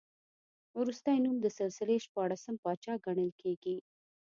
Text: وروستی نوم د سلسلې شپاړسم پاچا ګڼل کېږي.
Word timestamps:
وروستی 0.79 1.17
نوم 1.23 1.35
د 1.41 1.47
سلسلې 1.57 1.97
شپاړسم 2.05 2.55
پاچا 2.63 2.93
ګڼل 3.05 3.31
کېږي. 3.41 3.77